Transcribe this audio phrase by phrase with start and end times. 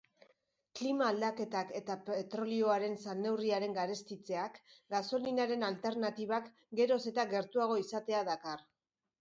[0.77, 4.57] Klima-aldaketak eta petrolioaren salneurriaren garestitzeak
[4.95, 8.67] gasolinaren alternatibak geroz eta gertuago izatea dakar.